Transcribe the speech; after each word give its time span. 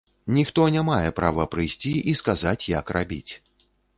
Ніхто 0.35 0.63
не 0.75 0.81
мае 0.87 1.09
права 1.19 1.45
прыйсці 1.53 1.93
і 2.13 2.17
сказаць, 2.23 2.69
як 2.79 2.85
рабіць. 2.97 3.29